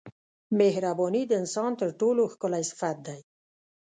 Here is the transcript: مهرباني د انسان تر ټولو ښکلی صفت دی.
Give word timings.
مهرباني 0.59 1.23
د 1.27 1.31
انسان 1.41 1.71
تر 1.81 1.89
ټولو 1.99 2.21
ښکلی 2.33 2.63
صفت 2.71 2.97
دی. 3.07 3.19